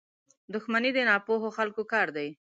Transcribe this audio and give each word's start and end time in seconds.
•دښمني 0.53 0.91
د 0.95 0.99
ناپوهو 1.09 1.49
خلکو 1.57 1.83
کار 1.93 2.07
دی. 2.17 2.29